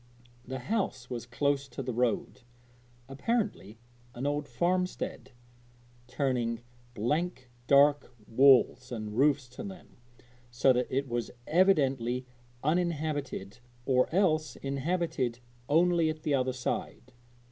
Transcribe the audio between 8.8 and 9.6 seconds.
and roofs